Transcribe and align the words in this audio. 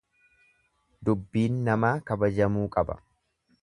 Dubbiin 1.11 1.61
namaa 1.69 1.95
kabajamuu 2.11 2.69
qaba. 2.79 3.01